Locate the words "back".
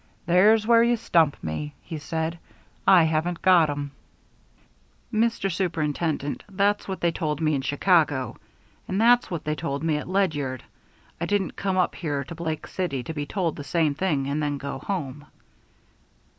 14.79-14.87